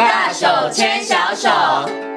[0.00, 2.09] 大手牵小手。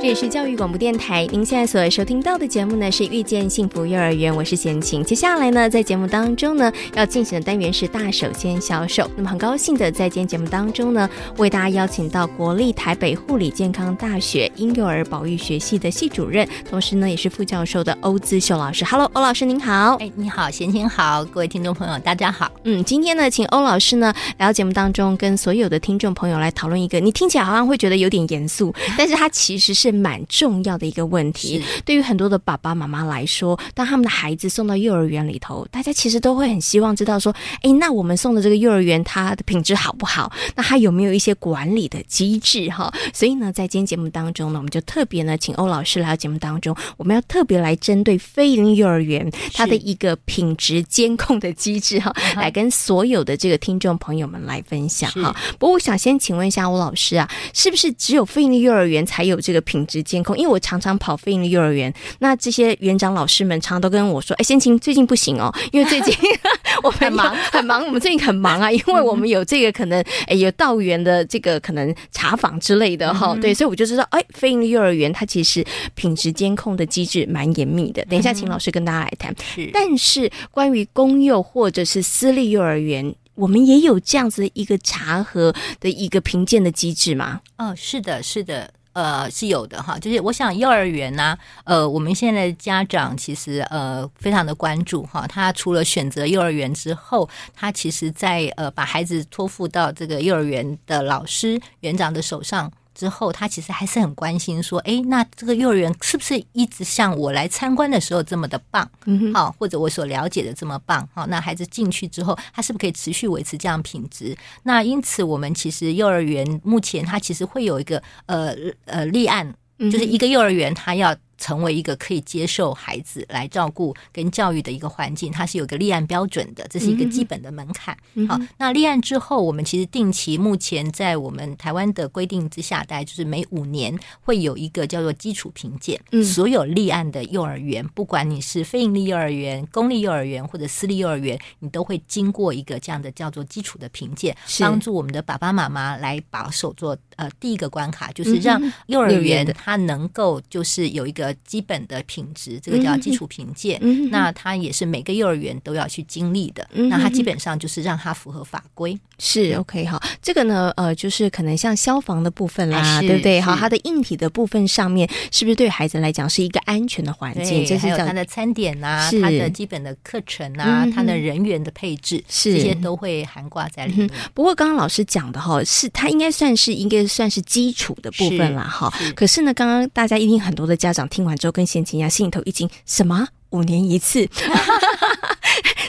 [0.00, 5.04] 这里是教育广播电台，您现在所收听到的节目呢是《遇见幸福幼儿园》，我是贤琴。
[5.04, 9.08] 接下来呢，在节目当中呢，要进行的单元是“大手牵小手”。
[9.14, 18.86] 那么很高兴的在今天节目当中呢，为大家邀请到国立台北护理健康大学婴幼儿保育学系的系主任，同时呢也是副教授的欧姿秀老师。
[18.86, 19.96] Hello，欧老师您好。
[19.96, 22.50] 哎，你好，贤琴好，各位听众朋友大家好。
[22.64, 29.89] 嗯，今天呢，请欧老师呢来到节目当中，跟所有的听众朋友来讨论一个，你听起来好像会觉得有点严肃，但是它其实是。
[29.92, 40.32] 蛮重要的一个问题，对于很多的爸爸妈妈来说，当他们的孩子送到幼儿园里头，大家其实都会很希望知道说，哎，那我们送的这个幼儿园，它的品质好不好？
[40.54, 42.68] 那它有没有一些管理的机制？
[42.70, 55.34] 哈，所以呢，在今天节目当中呢，我们就特别呢，请欧老师来到节目当中，我们要特别来针对非营利幼儿园它的一个品质监控的机制哈，来跟所有的这个听众朋友们来分享哈。
[55.58, 60.36] 不过，我想先请问一下欧老师啊，是不是只有非营利幼儿园才有这个品质监控？
[60.36, 66.14] 因为我常常跑非营利幼儿园，那这些园长老师们常常都跟我说：“哎，先琴最近不行哦，因为最近
[66.82, 73.36] 我们很忙 很忙，我们最近很忙啊，因为我们有这个可能，哎，有到园的这个可能查访之类的哈。
[73.40, 78.04] 对，所以我就知道，哎，非营利幼儿园它其实品质监控的机制蛮严密的。
[78.06, 79.34] 等一下，请老师跟大家来谈。
[79.42, 87.40] 是，但是关于公幼或者是私立幼儿园，我们也有这样子的一个查核的一个评鉴的机制吗？
[87.58, 88.70] 哦，是的，是的。
[88.92, 102.70] 呃，是有的哈，就是我想幼儿园呢、呃，我们现在家长其实呃非常的关注哈，他除了选择幼儿园之后，他其实在呃把孩子托付到这个幼儿园的老师园长的手上。
[103.00, 108.86] 之后，他其实还是很关心，说：“哎，那这个幼儿园是不是一直像我来参观的时候这么的棒？
[109.06, 111.08] 嗯，好，或者我所了解的这么棒？
[111.14, 114.36] 好，那孩子进去之后，他是不是可以持续维持这样品质？
[114.64, 127.96] 那因此，我们其实幼儿园目前它其实会有一个呃呃立案，就是一个幼儿园它要。”成为一个可以接受孩子来照顾跟教育的一个环境，它是有个立案标准的，这是一个基本的门槛。
[128.14, 135.98] 嗯、好，那立案之后，我们其实定期目前在我们台湾的规定之下，大概就是每五年会有一个叫做基础评鉴。
[136.12, 151.29] 嗯，所有立案的幼儿园，不管你是非营利幼儿园、公立幼儿园或者私立幼儿园，你都会经过一个这样的叫做基础的评鉴，帮助我们的爸爸妈妈来把守做呃第一个关卡，就是让幼儿园它能够就是有一个。
[151.44, 153.78] 基本的品质，这个叫基础评鉴，
[154.10, 156.88] 那它也是每个幼儿园都要去经历的，嗯。
[156.88, 158.98] 那它基本上就是让它符合法规。
[159.18, 163.38] 是 OK 好，这个呢，呃，就是可能像消防的部分啦，对不对？
[163.38, 167.64] 好，它的硬体的部分上面，是不是对孩子来讲是一个安全的环境？
[167.66, 174.06] 这是还有它的餐点啊，它的基本的课程啊，它的人员的配置，是这些都会含挂在里面。
[174.06, 178.62] 嗯、不过刚刚老师讲的哈，是它应该算是应该算是基础的部分啦。
[178.62, 178.90] 哈。
[179.14, 184.26] 可是呢，刚刚大家一定很多的家长听完之后跟贤琴一样，心里头一惊，什么五年一次？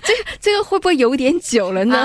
[0.04, 2.00] 这个这个会不会有点久了呢？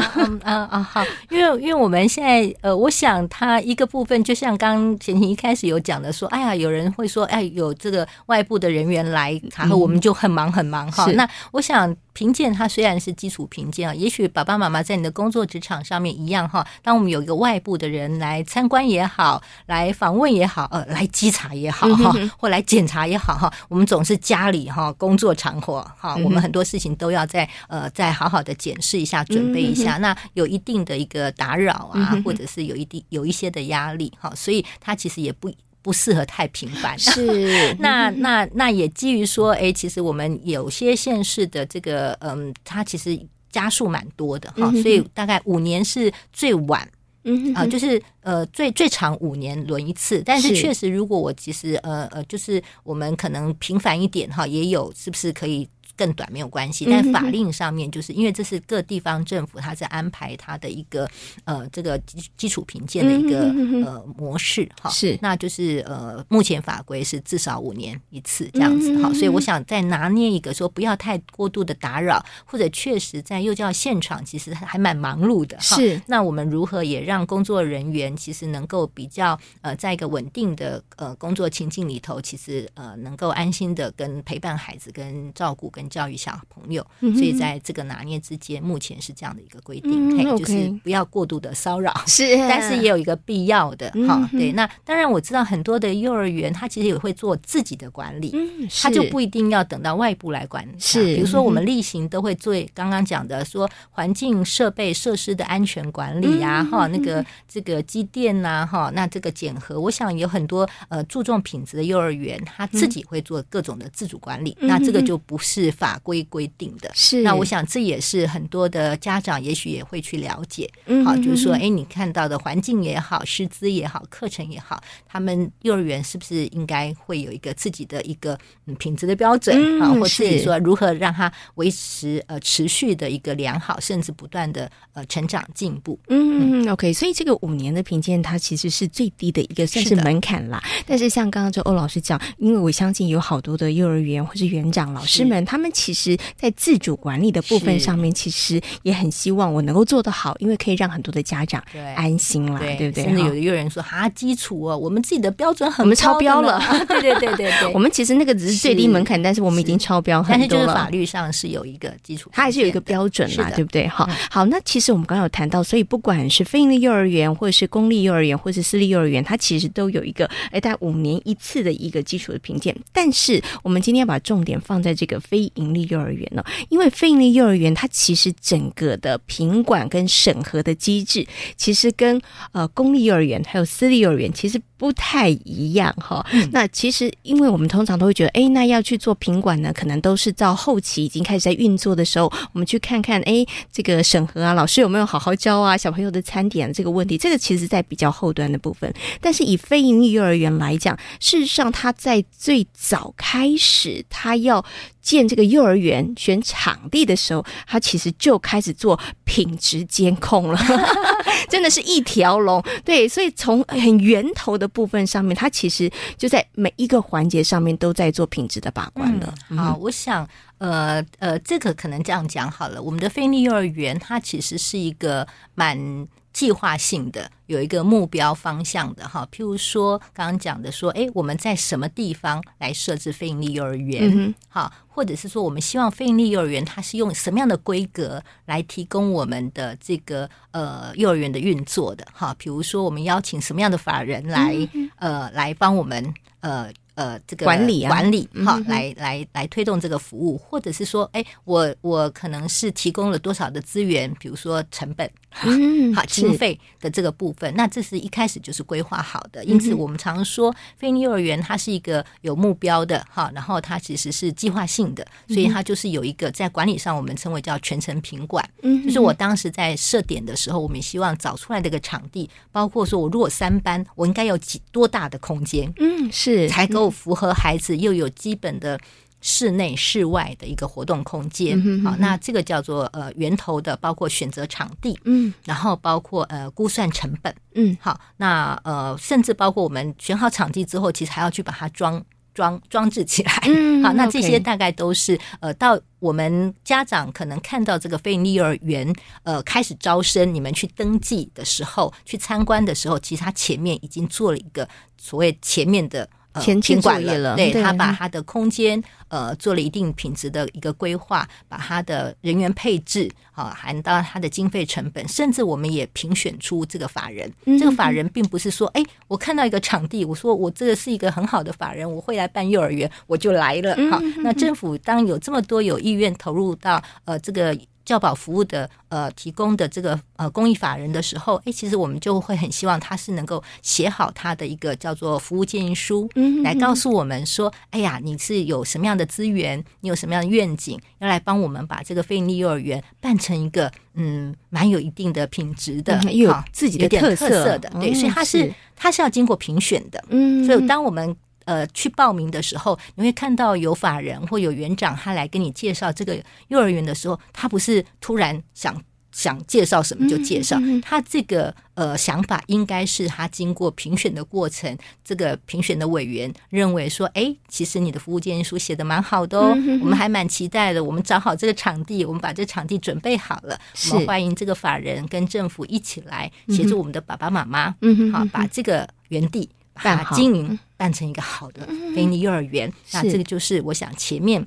[0.44, 11.06] 啊啊，好，因为因为我们现在呃，我想它一个部分，就像刚刚贤琴一开始有讲的说，哎呀，有人会说，哎，有这个外部的人员来，然后我们就很忙很忙哈。
[11.12, 11.96] 那我想。
[12.16, 16.66] 评鉴它虽然是基础评鉴啊，也许爸爸妈妈在你的工作职场上面一样哈。
[16.82, 29.98] 当我们有一个外部的人来参观也好，来访问也好，呃，来稽查也好哈，或来检查也好哈，我们总是家里哈工作场合哈，我们很多事情都要在呃再好好的检视一下，准备一下。
[29.98, 35.52] 那有一定的一个打扰啊，或者是有一定有一些的压力哈，所以它其实也不。
[35.86, 36.98] 不适合太频繁。
[36.98, 43.16] 是， 那那那也基于说，哎，其实我们有些县市的这个，嗯，它其实
[43.52, 46.88] 加速蛮多的哈，所以大概五年是最晚，
[47.22, 50.20] 嗯啊，就是呃最最长五年轮一次。
[50.26, 55.68] 但是确实，如果我其实呃呃，就是我们可能频繁一点哈，也有是不是可以？
[55.96, 61.08] 更短没有关系，但法令上面就是因为这是各地方政府他在安排他的一个
[61.44, 63.46] 呃这个基基础评鉴的一个
[63.84, 94.38] 呃模式哈，是，那就是呃目前法规是至少五年一次这样子哈，所以我想再拿捏一个说不要太过度的打扰，或者确实在幼教现场其实还蛮忙碌的哈，是，那我们如何也让工作人员其实能够比较呃在一个稳定的呃工作情境里头，其实呃能够安心的跟陪伴孩子跟照顾跟能教育小朋友，嗯、所以在这个拿捏之间，目前是这样的一个规定，嗯、嘿就是不要过度的骚扰，是，但是也有一个必要的哈、嗯。
[94.38, 100.66] 对，那当然我知道很多的幼儿园，他其实也会做自己的管理，嗯，他就不一定要等到外部来管。
[100.78, 116.90] 是，比如说我们例行都会做刚刚讲的说环境设备设施的安全管理啊，哈、嗯，那个这个机电呐，哈，那这个检核，我想有很多呃注重品质的幼儿园，他自己会做各种的自主管理，嗯、那这个就不是法规规定的。
[116.94, 129.56] 是，那我想这也是很多的家长也许也会去了解，嗯好，就是说，哎，你看到的环境也好，师资也好，课程也好，他们幼儿园是不是应该会有一个自己的一个嗯品质的标准？
[129.80, 135.98] 啊、嗯，或自己说如何让它维持呃持续的一个良好，甚至不断的呃成长进步。
[136.08, 140.62] 嗯嗯，OK，所以这个五年的评鉴它其实是最低的一个算是门槛啦。
[140.64, 151.62] 是但是像刚刚这欧老师讲，因为我相信有好多的幼儿园或是园长老师们，他们其实在自主管理的部分上面，其实也很希望我能够做得好，因为可以让很多的家长
[151.94, 153.04] 安心啦，对，对不对？
[153.04, 156.60] 甚至有的幼儿园说啊，基础哦，我们自己的标准很高，我们超标了。
[156.88, 160.38] 对对对对对， 我们其实那个只是最低门槛，但是我们已经超标很多了。
[160.38, 163.86] 但是就是法律上是有一个基础，它还是有一个标准啦，对不对？
[163.88, 172.74] 好，好，那其实我们刚刚有谈到，所以不管是非营利幼儿园，或者是公立幼儿园，或者是私立幼儿园，它其实都有一个哎，大概五年一次的一个基础的评鉴。
[172.92, 181.26] 但是我们今天要把重点放在这个非营利幼儿园呢，因为非盈利幼儿园它其实整个的品管跟审核的机制，
[181.56, 182.20] 其实跟
[182.52, 186.24] 呃公立幼儿园还有私立幼儿园其实不太一样哈。
[186.52, 198.92] 那其实因为我们通常都会觉得，哎，那要去做品管呢，可能都是到后期已经开始在运作的时候，我们去看看，哎，这个审核啊，老师有没有好好教啊，小朋友的餐点这个问题，这个其实在比较后端的部分。
[199.20, 204.64] 但是以非盈利幼儿园来讲，事实上它在最早开始，它要
[205.06, 210.58] 建这个幼儿园选场地的时候，他其实就开始做品质监控了，
[211.48, 212.60] 真的是一条龙。
[212.84, 215.88] 对，所以从很源头的部分上面，他其实
[216.18, 219.32] 就在每一个环节上面都在做品质的把关了。
[219.50, 225.24] 嗯、好，我想，呃呃，这个可能这样讲好了，我们的非营利幼儿园，它其实是一个
[225.54, 226.08] 蛮。
[226.36, 234.34] 计划性的有一个目标方向的哈，譬如说刚刚讲的说，哎，我们在什么地方来设置非营利幼儿园？
[234.46, 242.06] 好、嗯，或者是说，我们希望非营利幼儿园它是用什么样的规格来提供我们的这个呃幼儿园的运作的？
[242.12, 246.70] 哈，比如说我们邀请什么样的法人来、嗯、呃来帮我们呃。
[246.96, 255.08] 呃，这个管理管理哈、嗯，来来来推动这个服务，或者是说，哎，我我可能是提供了多少的资源，比如说成本，
[255.44, 259.44] 嗯， 好经费的这个部分，那这是一开始就是规划好的。
[259.44, 268.42] 因此，我们常说，非营利幼儿园它是一个有目标的，哈，然后它其实是计划性的，所以它就是有一个在管理上，我们称为叫全程品管。
[268.62, 275.70] 嗯，就是我当时在设点的时候，我们也希望找出来这个场地，包括说我如果三班，我应该有几多大的空间？
[275.78, 276.85] 嗯，是才够。
[276.90, 278.78] 符合孩子又有基本的
[279.22, 292.00] 室内、室外的一个活动空间，嗯、好，那这个叫做呃源头的，包括选择场地，嗯，然后包括呃估算成本，嗯，好，那呃甚至包括我们选好场地之后，其实还要去把它装
[292.34, 298.94] 装装置起来，嗯， 好，那这些大概都是呃到我们家长可能看到这个非营利幼儿园
[299.24, 304.68] 呃开始招生，你们去登记的时候，去参观的时候，其实他前面已经做了一个
[304.98, 306.08] 所谓前面的。
[306.40, 317.32] 前期作业了，对，他把他的空间呃做了一定品质的一个规划，把他的人员配置啊，含到他的经费成本，甚至我们也评选出这个法人。
[317.58, 323.76] 这个法人并不是说，哎，我看到一个场地，我说我这个是一个很好的法人，我会来办幼儿园，我就来了。
[323.90, 327.56] 好，那政府当有这么多有意愿投入到呃这个。
[327.86, 348.52] 教保服务的呃提供的这个呃公益法人的时候，哎，其实我们就会很希望他是能够写好他的一个叫做服务建议书，嗯，来告诉我们说，哎呀，你是有什么样的资源，你有什么样的愿景，要来帮我们把这个非营利幼儿园办成一个嗯蛮有一定的品质的，嗯、有自己的特色，特色的，对，所以它是。
[348.78, 351.16] 它是要经过评选的，嗯，所以当我们。
[351.46, 370.84] 呃，去报名的时候，你会看到有法人或有园长，他来跟你介绍这个幼儿园的时候，他不是突然想想介绍什么就介绍，嗯嗯、他这个呃想法应该是他经过评选的过程，这个评选的委员认为说，哎，其实你的服务建议书写的蛮好的哦，嗯、我们还蛮期待的。
[370.84, 373.58] 我们找好这个场地，我们把这场地准备好了，
[373.92, 379.48] 我们欢迎这个法人跟政府一起来协助我们的爸爸妈妈，嗯，好，把这个园地。
[379.82, 384.46] 把经营办成一个好的非营利幼儿园，那这个就是我想前面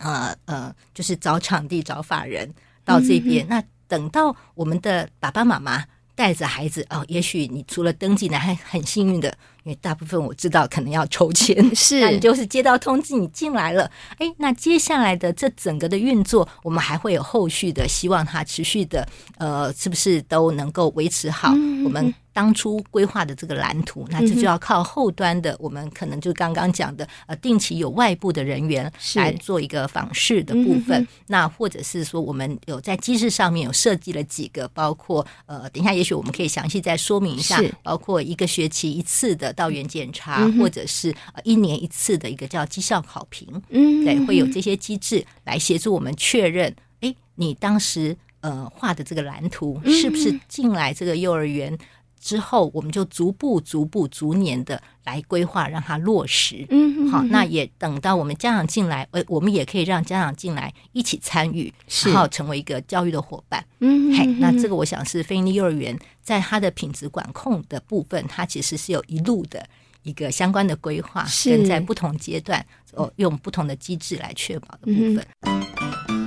[0.00, 2.52] 呃呃，就是找场地、找法人
[2.84, 3.44] 到这边。
[3.46, 5.84] 嗯、那等到我们的爸爸妈妈
[6.14, 9.36] 带着孩子哦，也许你除了登记呢，还很幸运的。
[9.64, 12.00] 因为大部分我知道可能要抽签， 是。
[12.00, 19.06] 那你就是接到通知你进来了，哎，那接下来的这整个的运作，我们还会有后续的，希望它持续的，
[19.36, 21.50] 呃，是不是都能够维持好
[21.84, 24.06] 我们当初规划的这个蓝图？
[24.10, 39.48] 那这就要靠后端的，我们可能就刚刚讲的，呃，定期有外部的人员来做一个访视的部分，那或者是说我们有在机制上面有设计了几个，包括呃，等一下也许我们可以详细再说明一下，包括一个学期一次的。
[39.58, 51.76] 到园检查，嗯、或者是呃一年一次的一个叫绩效考评，嗯，对，会有这些机制来协助我们确认，哎，你当时呃画的这个蓝图是不是进来这个幼儿园
[52.20, 56.66] 之后，我们就逐步、逐步、逐年的来规划，让它落实。
[56.70, 63.64] 嗯哼，好，那也等到我们家长进来，呃，我们也可以让家长进来一起参与，是然后成为一个教育的伙伴。
[63.80, 65.98] 嗯哼，嘿，那这个我想是非营利幼儿园。
[66.22, 69.66] 在它的品质管控的部分，它其实是有一路的
[70.02, 75.26] 一个相关的规划，是跟在不同阶段哦，用不同的机制来确保的部分。
[75.42, 76.17] 嗯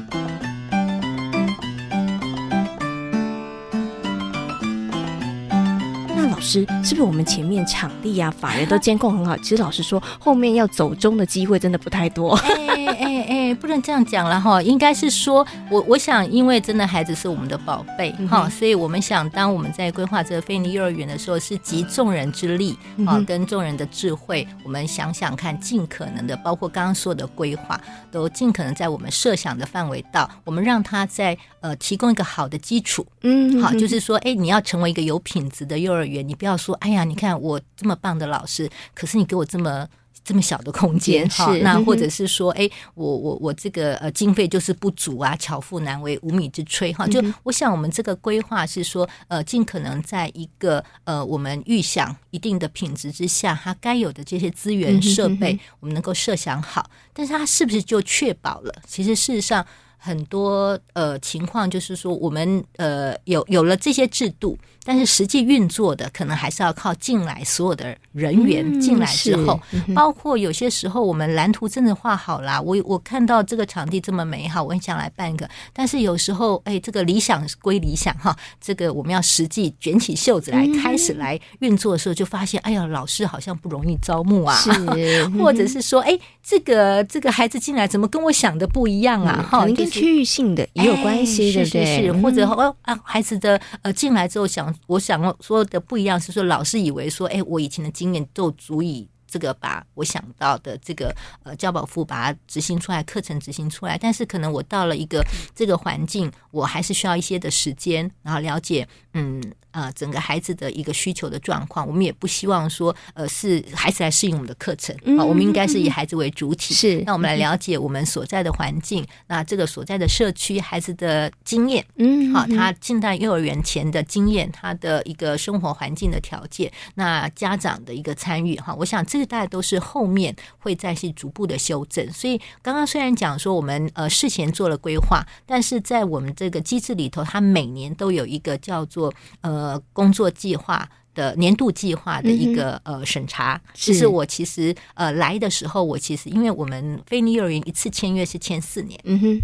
[6.42, 9.38] 是，是不是我们前面场地啊、法人都监控很好？
[9.40, 12.34] 其实老实说，后面要走中的机会真的不太多。
[12.36, 27.80] 哎哎哎，不能这样讲了哈，应该是说，我我想，因为真的孩子是我们的宝贝哈，嗯、所以我们想，当我们在规划这个非营利幼儿园的时候，是集众人之力啊，跟众人的智慧，我们想想看，尽可能的，包括刚刚说的规划，
[28.12, 36.31] 都尽可能在我们设想的范围到，我们让他在呃提供一个好的基础，嗯，好，就是说，哎，你要成为一个有品质的幼儿园。
[36.32, 39.86] 你不要说，哎呀，你看我这么棒的老师，可是你给我这么
[40.24, 58.74] 这么小的空间，哈，那或者是说，哎，我我我这个呃经费就是不足啊，巧妇难为无米之炊，哈，就我想我们这个规划是说，呃，尽可能在一个呃我们预想一定的品质之下，它该有的这些资源设备，我们能够设想好，但是它是不是就确保了？
[58.88, 59.66] 其实事实上。
[60.04, 84.72] 很多呃情况就是说，我们呃有有了这些制度，但是实际运作的可能还是要靠进来所有的人员进来之后，嗯、包括有些时候我们蓝图真的画好了，我我看到这个场地这么美好，我很想来办一个，但是有时候哎，这个理想归理想哈，这个我们要实际卷起袖子来开始来运作的时候，就发现哎呀，老师好像不容易招募啊，是
[85.38, 89.48] 或者是说哎，这个这个孩子进来怎么跟我想的不一样啊？
[89.48, 89.92] 哈、跟。
[89.92, 91.86] 区域性的也有关系，对不对？
[91.86, 99.10] 是是，或者哦啊，孩子的呃进来之后想，我想说的不一样，是说老师以为说，哎，我以前的经验就足以。
[99.34, 105.25] 这个把我想到的这个呃教保妇把它执行出来，课程执行出来，但是可能我到了一个
[105.56, 111.88] 这个环境，我还是需要一些的时间，然后了解嗯、呃、整个孩子的一个需求的状况。
[111.88, 116.75] 我们也不希望说呃是孩子来适应我们的课程啊，嗯、我们应该是以孩子为主体。
[116.75, 129.32] 是，那我们来了解我们所在的环境，那这个所在的社区孩子的经验，嗯，好，他进到幼儿园前的经验，他的一个生活环境的条件，那家长的一个参与哈，我想这个。
[129.32, 139.61] 大概都是后面会再去逐步的修正，所以刚刚虽然讲说我们呃事前做了规划，但是在我们这个机制里头，它每年都有一个叫做呃
[139.94, 143.60] 工作计划的年度计划的一个呃审查。
[143.74, 149.41] 其实是我其实呃来的时候，我其实因为我们菲尼幼儿园一次签约是签四年，嗯哼。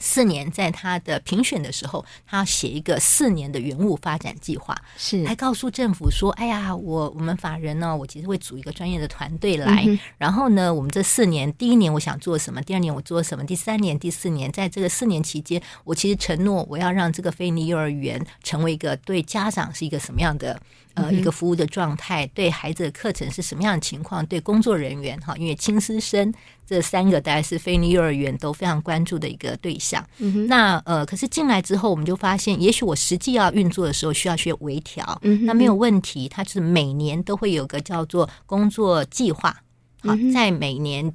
[0.00, 20.60] 四年，在他的评选的时候，他要写一个四年的原物发展计划，是还告诉政府说：“哎呀，我我们法人呢，我其实会组一个专业的团队来，嗯、然后呢，我们这四年，第一年我想做什么，第二年我做什么，第三年、第四年，在这个四年期间，我其实承诺我要让这个菲尼幼儿园成为一个对家长是一个什么样的。”
[20.96, 24.24] 呃，一个服务的状态，对孩子的课程是什么样的情况？
[24.26, 26.32] 对工作人员哈，因为亲师生
[26.66, 30.02] 这三个大概是非营利幼儿园都非常关注的一个对象。
[30.18, 30.46] 嗯。
[30.46, 35.18] 那呃，可是进来之后，我们就发现，也许我实际要运作的时候，需要学微调。
[35.22, 35.44] 嗯。
[35.44, 39.54] 那没有问题，它就是每年都会有个叫做工作计划。
[40.00, 41.14] 好，在每年。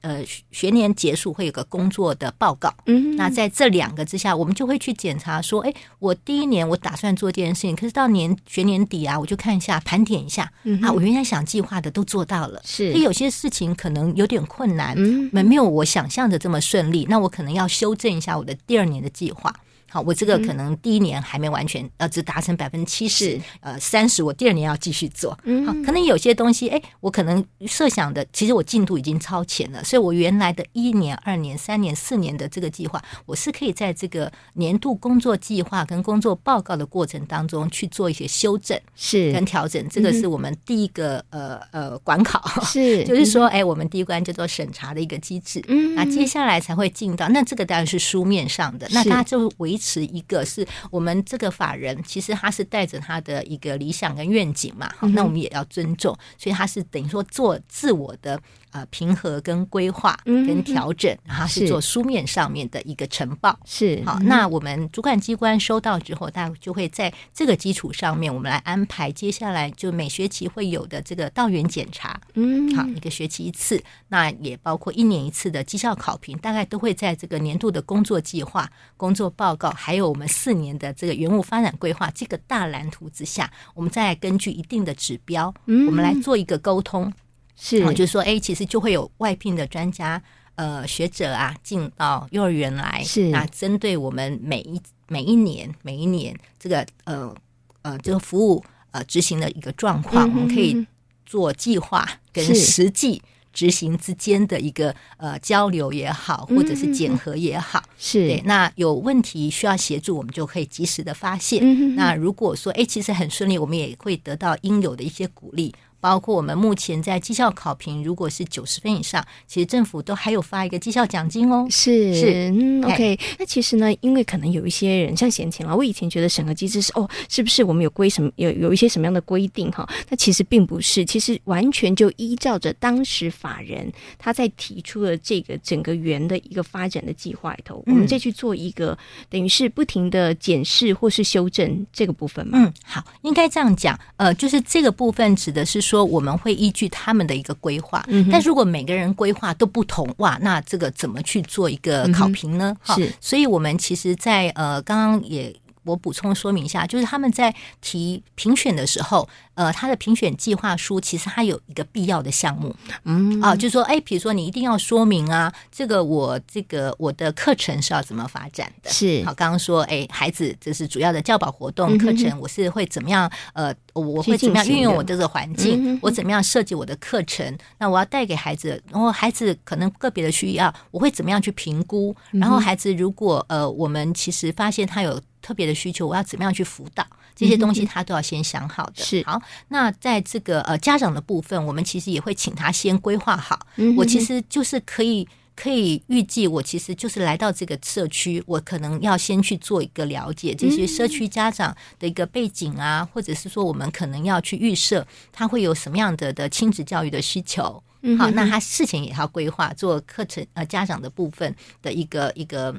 [0.00, 19.54] 呃，学年结束会有个工作的报告，嗯，那在这两个之下，我们就会去检查说，哎，我第一年我打算做这件事情，可是到年学年底啊，我就看一下盘点一下，嗯，啊，我原来想计划的都做到了，是，有些事情可能有点困难，嗯，没没有我想象的这么顺利，那我可能要修正一下我的第二年的计划。
[19.88, 25.38] 好，我这个可能第一年还没完全，呃，只达成百分之七十，呃，三十，我第二年要继续做。
[25.44, 39.86] 嗯好，可能有些东西，哎，我可能设想的，其实我进度已经超前了，所以我原来的一年、二年、三年、四年的这个计划，我是可以在这个年度工作计划跟工作报告的过程当中去做一些修正，是跟调整。
[39.88, 45.62] 这个是我们第一个呃呃管考， 是就是说，哎，我们第一关叫做审查的一个机制。
[45.68, 58.40] 嗯，那接下来才会进到，那这个当然是书面上的，那大家就维持一个是我们这个法人，其实他是带着他的一个理想跟愿景嘛，好，那我们也要尊重，所以他是等于说做自我的。
[58.76, 63.58] 呃，平和跟规划跟调整，嗯、然后是做书面上面的一个呈报。
[63.64, 72.20] 是好，那我们主管机关收到之后，大家就会在这个基础上面，我们来安排接下来就每学期会有的这个到园检查。
[72.34, 87.10] 嗯，好，一个学期一次，那也包括一年一次的绩效考评，大概都会在这个年度的工作计划、工作报告，还有我们四年的这个园务发展规划这个大蓝图之下，我们再根据一定的指标，我们来做一个沟通。
[87.56, 90.22] 是，就是说，哎，其实就会有外聘的专家，
[90.56, 97.34] 呃，学者啊，进到幼儿园来，是那针对我们每一每一年每一年这个呃
[97.82, 100.86] 呃这个服务呃执行的一个状况，我们可以
[101.24, 103.22] 做计划跟实际
[103.54, 108.42] 执行之间的一个呃交流也好，或者是检核也好，是对。
[108.44, 111.94] 那有问题需要协助，我们就可以及时的发现。
[111.96, 115.74] 那如果说哎，其实很顺利，我们也会得到应有的一些鼓励。
[116.00, 121.66] 包括我们目前在绩效考评，如果是九十分以上，其实政府都还有发一个绩效奖金哦。
[121.70, 123.18] 是是，嗯，OK。
[123.38, 129.88] 那其实呢，因为可能有一些人像贤琴了，我以前觉得审核机制是哦，是不是我们有规什么有有一些什么样的规定哈？
[130.08, 138.96] 那其实并不是，其实完全就依照着当时法人他在提出的这个整个园的一个发展的计划里头，嗯、我们再去做一个
[139.30, 142.58] 等于是不停的检视或是修正这个部分嘛。
[142.58, 145.85] 嗯，好，应该这样讲，呃，就是这个部分指的是。
[145.86, 152.76] 说我们会依据他们的一个规划，但如果每个人规划都不同，哇，那这个怎么去做一个考评呢？
[152.94, 155.54] 是，所以我们其实在，在呃，刚刚也
[155.86, 159.26] 我补充说明一下，就是他们在提评选的时候。
[159.56, 168.90] 呃，他的评选计划书其实它有一个必要的项目，嗯啊，就是说，哎，比如说你一定要说明啊，这个我这个我的课程是要怎么发展的？
[168.90, 173.32] 是好，刚刚说，哎，孩子这是主要的教保活动课程，我是会怎么样？
[173.54, 175.98] 呃，我会怎么样运用我这个环境？
[176.02, 177.56] 我怎么样设计我的课程？
[177.78, 182.14] 那我要带给孩子，然后孩子可能个别的需要，我会怎么样去评估？
[182.32, 187.06] 然后孩子如果呃，我们其实发现他有特别的需求，我要怎么样去辅导？
[187.36, 189.04] 这些东西他都要先想好的。
[189.04, 189.40] 是好。
[189.68, 193.64] 那在这个呃家长的部分，我们其实也会请他先规划好。
[193.96, 207.80] 我其实就是可以可以预计，我其实就是来到这个社区，我可能要先去做一个了解这些社区家长的一个背景啊，或者是说我们可能要去预设他会有什么样的的亲子教育的需求。
[208.18, 212.74] 好，那他事前也要规划做课程呃家长的部分的一个一个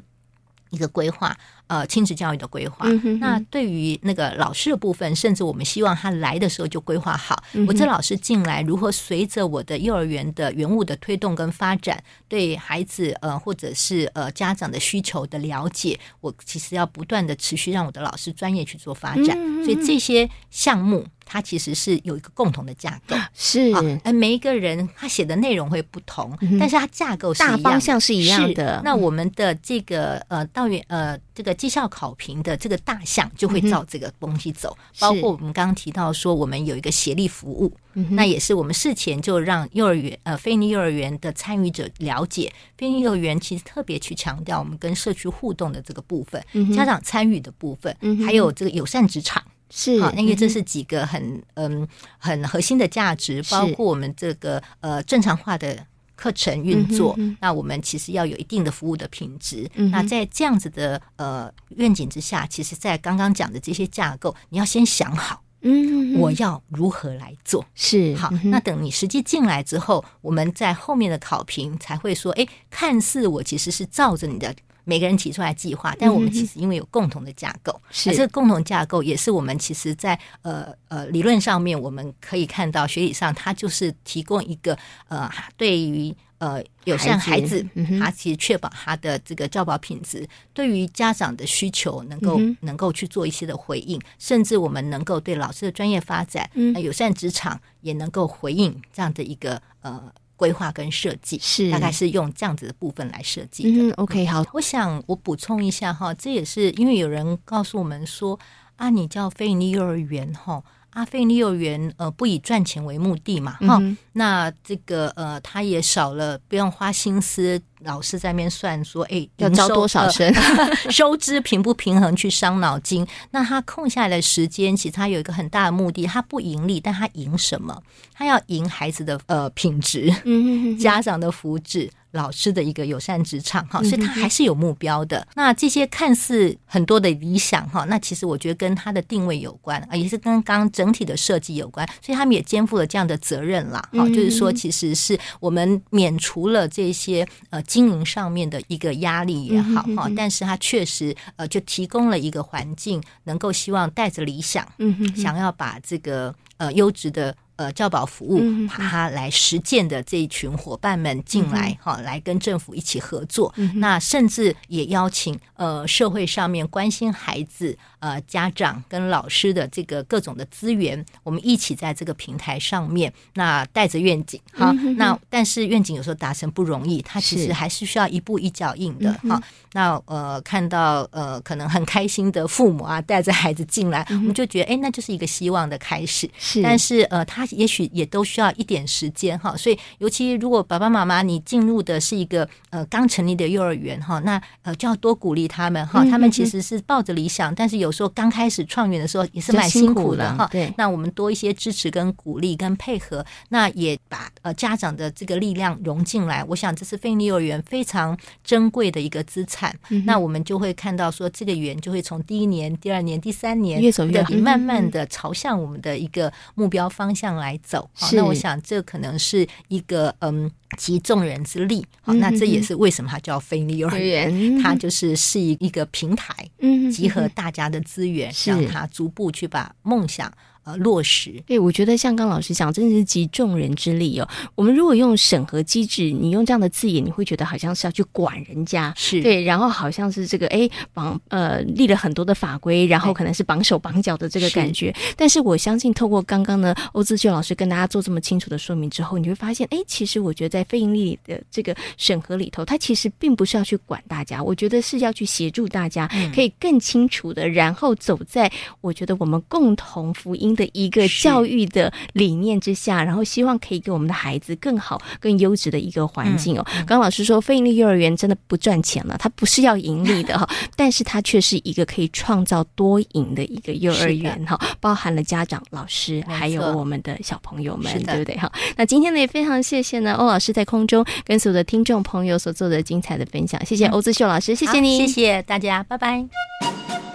[0.70, 1.34] 一个规划。
[1.68, 2.86] 呃，亲子教育的规划。
[2.88, 19.36] 嗯、哼哼，那对于那个老师的部分，甚至我们希望他来的时候就规划好，嗯、我这老师进来如何随着我的幼儿园的园务的推动跟发展，对孩子呃或者是呃家长的需求的了解，我其实要不断的持续让我的老师专业去做发展。
[19.38, 23.70] 嗯、哼所以这些项目它其实是有一个共同的架构，是
[24.04, 28.80] 呃每一个人他写的内容会不同，嗯、但是它架构是一样，大方向是一样的。
[28.82, 31.57] 那我们的这个呃到园呃这个。
[31.58, 49.42] 绩效考评的这个大项就会照这个东西走，嗯、包括我们刚刚提到说，我们有一个协力服务，是那也是我们事前就让幼儿园呃非营利幼儿园的参与者了解，非营利幼儿园其实特别去强调我们跟社区互动的这个部分，嗯、家长参与的部分，嗯、还有这个友善职场。
[49.70, 55.84] 是好，因为这是几个很嗯很核心的价值，包括我们这个呃正常化的。
[56.18, 59.70] 课程运作，嗯、哼哼那我们其实要有一定的服务的品质。
[59.76, 68.30] 嗯、那在这样子的呃愿景之下，其实，在刚刚讲的这些架构，你要先想好，嗯，我要如何来做是好。
[68.32, 74.52] 嗯、那等你实际进来之后，我们在后面的考评才会说，哎，看似我其实是照着你的。
[74.88, 100.10] 每个人提出来计划，但我们其实因为有共同的架构，是、嗯、这个共同架构也是我们其实在呃呃理论上面我们可以看到，学理上它就是提供一个呃对于呃友善孩子，孩子他其实确保他的这个教保品质，嗯、对于家长的需求能够、嗯、能够去做一些的回应，甚至我们能够对老师的专业发展，嗯、友善职场也能够回应这样的一个呃。
[100.38, 103.88] 规划跟设计，是大概是用这样子的部分来设计的。
[103.88, 108.38] 嗯，OK，好，我想我补充一下哈，这也是因为有人告诉我们说
[108.76, 110.62] 啊，你叫非营利幼儿园哈。
[110.98, 123.06] 阿非利幼儿园呃不以赚钱为目的嘛哈、嗯，那这个呃他也少了不用花心思，老师在那边算说哎要招多少生，呃、 收支平不平衡去伤脑筋。
[123.30, 127.80] 那他空下来的时间，其实他有一个很大的目的，他不盈利，但他赢什么？
[128.12, 131.88] 他要赢孩子的呃品质，嗯，家长的福祉。
[132.12, 135.26] 老师的一个友善职场哈，所以他还是有目标的。
[135.34, 141.86] 那这些看似很多的理想哈，那其实我觉得跟他的定位有关啊，也是跟刚刚整体的设计有关。
[142.00, 143.86] 所以他们也肩负了这样的责任啦。
[143.92, 157.34] 哈，就是说，其实是我们免除了这些呃经营上面的一个压力也好哈，但是他确实呃就提供了一个环境，能够希望带着理想，嗯，想要把这个呃优质的。
[157.58, 163.52] 呃，教保服务，把它来实践的这一群伙伴们进来，哈、嗯，来跟政府一起合作。
[163.56, 174.96] 嗯、那甚至也邀请呃社会上面关心孩子、呃家长跟老师的这个各种的资源，我们一起在这个平台上面，那带着愿景，哈、嗯。
[174.96, 179.42] 那但是愿景有时候达成不容易，它其实还是需要一步一脚印的，哈。
[179.74, 186.30] 那呃，看到呃可能很开心的父母啊，带着孩子进来，嗯、我们就觉得，哎，那就是一个希望的开始。
[186.38, 187.46] 是，但是呃，他。
[187.58, 196.04] 也许也都需要一点时间哈，所以尤其如果爸爸妈妈你进入的是一个呃刚成立的幼儿园哈，那呃就要多鼓励他们哈。
[196.04, 200.48] 他们其实是抱着理想，但是有时候刚开始创园的时候也是蛮辛苦的哈。
[200.50, 206.44] 对，那我们多一些支持跟鼓励跟配合，那也把呃家长的这个力量融进来。
[206.44, 209.74] 我想这是非营利幼儿园非常珍贵的一个资产。
[210.04, 230.32] 那我们就会看到说，这个园就会从第一年、第二年、第三年越走越好，慢慢的朝向我们的一个目标方向来走，好，那我想这可能是一个嗯集众人之力，好，那这也是为什么它叫非营利幼儿园，它就是是一一个平台，嗯，集合大家的资源，让他逐步去把梦想。
[230.68, 231.42] 呃，落实。
[231.46, 234.28] 对，我觉得像刚老师讲，真的是集众人之力哦。
[234.54, 244.92] 我们如果用审核机制，你用这样的字眼，你会觉得好像是要去管人家，是对，然后好像是这个哎绑呃立了很多的法规，然后可能是绑手绑脚的这个感觉。
[244.94, 258.52] 是，但是我相信，透过刚刚呢欧志秀老师跟大家做这么清楚的说明之后，你会发现，哎，其实我觉得在非盈利的这个审核里头，它其实并不是要去管大家，我觉得是要去协助大家，可以更清楚的，然后走在
[258.82, 266.66] 我觉得我们共同福音的一个教育的理念之下，然后希望可以给我们的孩子更好、更优质的一个环境哦。
[266.66, 278.50] 刚、嗯、刚老师说，非盈利幼儿园真的不赚钱了，它不是要盈利的 哈，但是它却是一个可以创造多赢的一个幼儿园哈，包含了家长、老师还有我们的小朋友们，对不对哈？
[278.76, 287.07] 那今天呢也非常谢谢呢欧老师在空中跟所有的听众朋友所做的精彩的分享，谢谢欧姿秀老师，谢谢你，谢谢大家，拜拜。